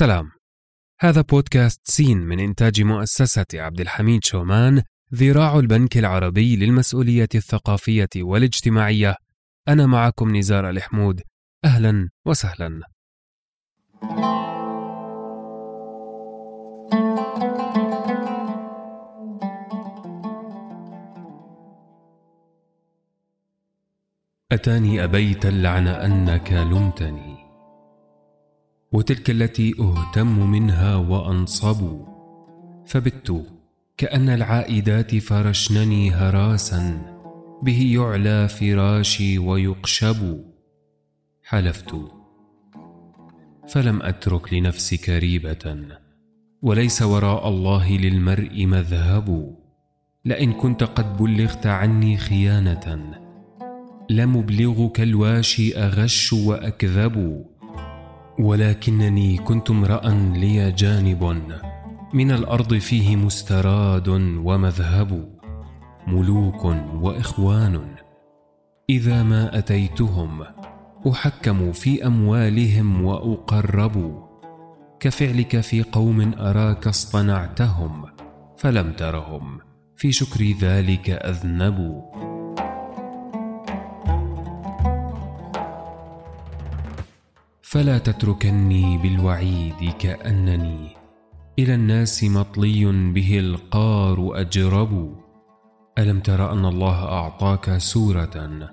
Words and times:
سلام 0.00 0.30
هذا 1.00 1.20
بودكاست 1.20 1.80
سين 1.84 2.18
من 2.18 2.40
إنتاج 2.40 2.82
مؤسسة 2.82 3.46
عبد 3.54 3.80
الحميد 3.80 4.24
شومان 4.24 4.82
ذراع 5.14 5.58
البنك 5.58 5.96
العربي 5.96 6.56
للمسؤولية 6.56 7.28
الثقافية 7.34 8.08
والاجتماعية. 8.16 9.16
أنا 9.68 9.86
معكم 9.86 10.36
نزار 10.36 10.70
الحمود. 10.70 11.22
أهلا 11.64 12.08
وسهلا. 12.26 12.80
أتاني 24.52 25.04
أبيت 25.04 25.46
اللعن 25.46 25.88
أنك 25.88 26.52
لمتني. 26.52 27.49
وتلك 28.92 29.30
التي 29.30 29.74
أهتم 29.80 30.50
منها 30.50 30.96
وأنصب 30.96 32.00
فبت 32.86 33.46
كأن 33.96 34.28
العائدات 34.28 35.16
فرشنني 35.16 36.10
هراسا 36.10 37.02
به 37.62 37.92
يعلى 37.94 38.48
فراشي 38.48 39.38
ويقشب. 39.38 40.44
حلفت. 41.44 41.94
فلم 43.68 44.02
أترك 44.02 44.54
لنفسك 44.54 45.08
ريبة 45.08 45.76
وليس 46.62 47.02
وراء 47.02 47.48
الله 47.48 47.96
للمرء 47.96 48.66
مذهب. 48.66 49.56
لئن 50.24 50.52
كنت 50.52 50.84
قد 50.84 51.16
بلغت 51.16 51.66
عني 51.66 52.16
خيانة 52.16 53.14
لمبلغك 54.10 55.00
الواشي 55.00 55.76
أغش 55.76 56.32
وأكذب. 56.32 57.44
ولكنني 58.40 59.36
كنت 59.36 59.70
امرأ 59.70 60.08
لي 60.34 60.72
جانب. 60.72 61.42
من 62.14 62.30
الأرض 62.30 62.74
فيه 62.74 63.16
مستراد 63.16 64.08
ومذهب 64.44 65.28
ملوك 66.06 66.64
وإخوان. 66.94 67.80
إذا 68.90 69.22
ما 69.22 69.58
أتيتهم 69.58 70.42
أحكم 71.10 71.72
في 71.72 72.06
أموالهم 72.06 73.04
وأقرب. 73.04 74.24
كفعلك 75.00 75.60
في 75.60 75.82
قوم 75.82 76.34
أراك 76.38 76.86
اصطنعتهم 76.86 78.04
فلم 78.56 78.92
ترهم. 78.92 79.58
في 79.96 80.12
شكر 80.12 80.44
ذلك 80.60 81.10
أذنبوا 81.10 82.29
فلا 87.70 87.98
تتركني 87.98 88.98
بالوعيد 88.98 89.92
كأنني. 89.98 90.88
إلى 91.58 91.74
الناس 91.74 92.24
مطلي 92.24 93.12
به 93.12 93.38
القار 93.38 94.40
أجرب. 94.40 95.14
ألم 95.98 96.20
تر 96.20 96.52
أن 96.52 96.64
الله 96.64 97.04
أعطاك 97.04 97.78
سورة؟ 97.78 98.70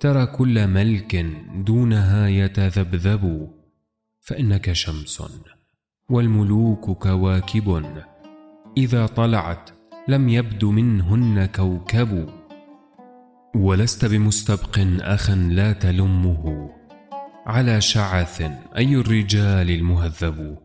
ترى 0.00 0.26
كل 0.26 0.66
ملك 0.66 1.26
دونها 1.54 2.28
يتذبذب. 2.28 3.50
فإنك 4.20 4.72
شمس 4.72 5.22
والملوك 6.10 6.90
كواكب. 6.90 7.84
إذا 8.76 9.06
طلعت 9.06 9.70
لم 10.08 10.28
يبد 10.28 10.64
منهن 10.64 11.46
كوكب. 11.46 12.28
ولست 13.54 14.04
بمستبق 14.04 14.78
أخا 15.00 15.34
لا 15.34 15.72
تلمه. 15.72 16.70
على 17.46 17.80
شعث 17.80 18.42
أي 18.76 18.94
الرجال 18.94 19.70
المهذب. 19.70 20.58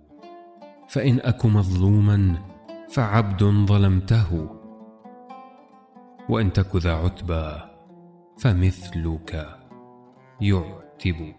فإن 0.89 1.19
أك 1.19 1.45
مظلوما 1.45 2.41
فعبد 2.89 3.43
ظلمته. 3.43 4.49
وإن 6.29 6.53
تك 6.53 6.75
ذا 6.75 6.93
عتبى 6.93 7.55
فمثلك 8.39 9.59
يعتب. 10.41 11.33